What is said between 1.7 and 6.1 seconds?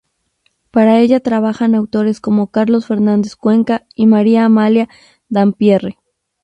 autores como Carlos Fernández Cuenca y María Amalia Dampierre.